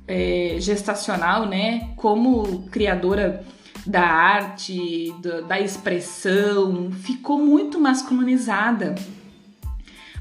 é, 0.07 0.57
gestacional, 0.59 1.47
né, 1.47 1.91
como 1.97 2.63
criadora 2.71 3.45
da 3.87 4.03
arte, 4.03 5.15
da, 5.23 5.41
da 5.43 5.61
expressão, 5.61 6.91
ficou 6.93 7.39
muito 7.39 7.79
masculinizada 7.79 8.95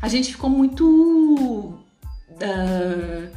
a 0.06 0.08
gente 0.08 0.32
ficou 0.32 0.52
muito 0.52 1.74
uh, 2.30 3.30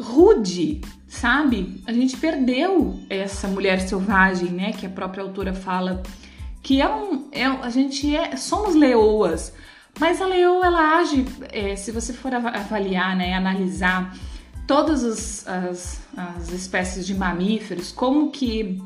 rude, 0.00 0.80
sabe? 1.06 1.82
A 1.86 1.92
gente 1.92 2.16
perdeu 2.16 2.98
essa 3.10 3.46
mulher 3.46 3.78
selvagem, 3.80 4.50
né? 4.50 4.72
Que 4.72 4.86
a 4.86 4.90
própria 4.90 5.22
autora 5.22 5.52
fala 5.52 6.02
que 6.62 6.80
é 6.80 6.88
um, 6.88 7.28
é, 7.30 7.44
a 7.44 7.68
gente 7.68 8.16
é, 8.16 8.36
somos 8.36 8.74
leoas, 8.74 9.52
mas 9.98 10.22
a 10.22 10.26
leoa 10.26 10.64
ela 10.64 10.98
age, 10.98 11.26
é, 11.52 11.76
se 11.76 11.92
você 11.92 12.14
for 12.14 12.32
avaliar, 12.34 13.14
né, 13.14 13.34
analisar 13.34 14.14
todas 14.70 15.02
as, 15.02 15.48
as, 15.48 16.00
as 16.16 16.52
espécies 16.52 17.04
de 17.04 17.12
mamíferos, 17.12 17.90
como 17.90 18.30
que 18.30 18.80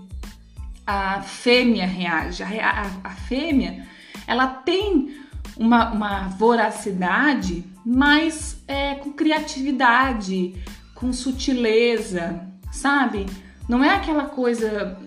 a 0.86 1.20
fêmea 1.20 1.84
reage. 1.84 2.42
A, 2.42 2.48
a, 2.48 2.90
a 3.04 3.10
fêmea 3.10 3.86
ela 4.26 4.46
tem 4.46 5.14
uma, 5.54 5.92
uma 5.92 6.28
voracidade, 6.28 7.66
mas 7.84 8.56
é, 8.66 8.94
com 8.94 9.12
criatividade, 9.12 10.54
com 10.94 11.12
sutileza, 11.12 12.40
sabe? 12.72 13.26
Não 13.68 13.84
é 13.84 13.90
aquela 13.90 14.24
coisa 14.24 14.98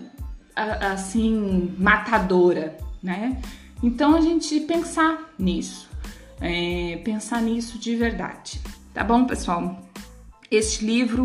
assim 0.54 1.74
matadora, 1.76 2.76
né? 3.02 3.42
Então 3.82 4.14
a 4.14 4.20
gente 4.20 4.60
pensar 4.60 5.34
nisso, 5.36 5.90
é, 6.40 7.00
pensar 7.04 7.42
nisso 7.42 7.80
de 7.80 7.96
verdade, 7.96 8.60
tá 8.94 9.02
bom, 9.02 9.24
pessoal? 9.24 9.87
Este 10.50 10.84
livro, 10.84 11.24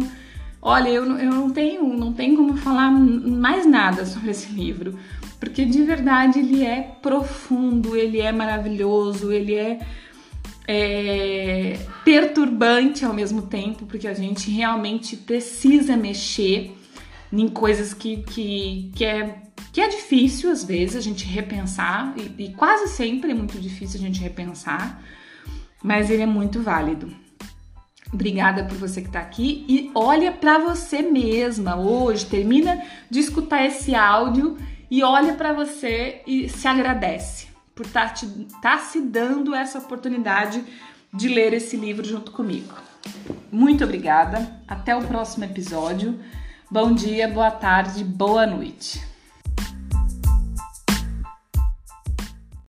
olha, 0.61 0.89
eu, 0.89 1.05
eu 1.17 1.31
não 1.31 1.49
tenho, 1.49 1.87
não 1.97 2.13
tenho 2.13 2.35
como 2.35 2.57
falar 2.57 2.91
mais 2.91 3.65
nada 3.65 4.05
sobre 4.05 4.31
esse 4.31 4.51
livro, 4.51 4.97
porque 5.39 5.65
de 5.65 5.83
verdade 5.83 6.39
ele 6.39 6.63
é 6.63 6.81
profundo, 7.01 7.95
ele 7.95 8.19
é 8.19 8.31
maravilhoso, 8.31 9.31
ele 9.31 9.55
é, 9.55 9.79
é 10.67 11.79
perturbante 12.03 13.05
ao 13.05 13.13
mesmo 13.13 13.43
tempo, 13.43 13.85
porque 13.85 14.07
a 14.07 14.13
gente 14.13 14.49
realmente 14.49 15.15
precisa 15.15 15.95
mexer 15.97 16.77
em 17.31 17.47
coisas 17.47 17.93
que, 17.93 18.17
que, 18.23 18.91
que, 18.95 19.03
é, 19.03 19.41
que 19.71 19.81
é 19.81 19.87
difícil 19.87 20.51
às 20.51 20.63
vezes 20.63 20.95
a 20.95 21.01
gente 21.01 21.25
repensar, 21.25 22.13
e, 22.17 22.43
e 22.45 22.53
quase 22.53 22.87
sempre 22.89 23.31
é 23.31 23.33
muito 23.33 23.59
difícil 23.59 23.99
a 23.99 24.03
gente 24.03 24.21
repensar, 24.21 25.01
mas 25.81 26.09
ele 26.09 26.23
é 26.23 26.27
muito 26.27 26.61
válido. 26.61 27.22
Obrigada 28.13 28.63
por 28.65 28.77
você 28.77 29.01
que 29.01 29.07
está 29.07 29.19
aqui 29.19 29.65
e 29.67 29.89
olha 29.95 30.31
para 30.31 30.59
você 30.59 31.01
mesma 31.01 31.75
hoje. 31.75 32.27
Termina 32.27 32.83
de 33.09 33.19
escutar 33.19 33.65
esse 33.65 33.95
áudio 33.95 34.55
e 34.89 35.01
olha 35.01 35.33
para 35.33 35.51
você 35.51 36.21
e 36.27 36.47
se 36.47 36.67
agradece 36.67 37.47
por 37.73 37.85
estar 37.85 38.13
tá 38.13 38.27
tá 38.61 38.77
se 38.77 39.01
dando 39.01 39.55
essa 39.55 39.79
oportunidade 39.79 40.63
de 41.11 41.27
ler 41.27 41.53
esse 41.53 41.75
livro 41.75 42.05
junto 42.05 42.31
comigo. 42.31 42.73
Muito 43.51 43.83
obrigada, 43.83 44.61
até 44.67 44.95
o 44.95 45.01
próximo 45.01 45.45
episódio. 45.45 46.19
Bom 46.69 46.93
dia, 46.93 47.27
boa 47.27 47.51
tarde, 47.51 48.03
boa 48.03 48.45
noite. 48.45 49.12